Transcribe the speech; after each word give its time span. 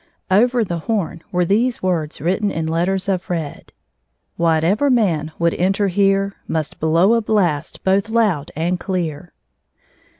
Over 0.31 0.63
the 0.63 0.79
horn 0.79 1.21
were 1.31 1.45
these 1.45 1.83
words 1.83 2.19
written 2.19 2.49
in 2.49 2.65
letters 2.65 3.07
of 3.07 3.29
red: 3.29 3.71
"Mbatevec 4.39 4.91
man 4.91 5.31
wonlO 5.39 5.59
enter 5.59 5.87
bete, 5.89 6.33
Anet 6.49 6.73
blow 6.79 7.13
a 7.13 7.21
blast 7.21 7.79
I»tb 7.85 8.09
louO 8.09 8.45
anO 8.57 8.77
cleat." 8.79 9.25